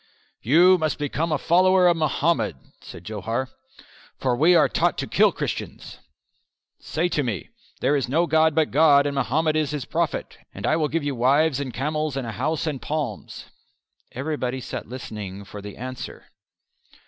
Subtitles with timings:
[0.41, 3.49] "You must become a follower of Mohammed," said Johar,
[4.17, 5.99] "for we are taught to kill Christians.
[6.79, 7.49] Say to me,
[7.81, 11.03] 'There is no God but God and Mohammed is His prophet' and I will give
[11.03, 13.45] you wives and camels and a house and palms."
[14.13, 16.25] Everybody sat listening for the answer.